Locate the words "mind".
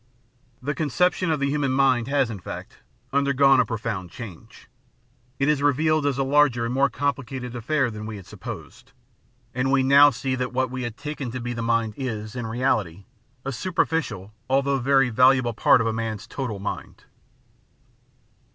1.73-2.07, 11.61-11.93, 16.57-17.03